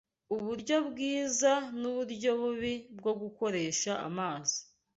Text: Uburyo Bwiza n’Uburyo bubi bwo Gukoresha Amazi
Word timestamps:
Uburyo 0.35 0.77
Bwiza 0.89 1.51
n’Uburyo 1.79 2.31
bubi 2.41 2.73
bwo 2.97 3.11
Gukoresha 3.21 3.91
Amazi 4.07 4.57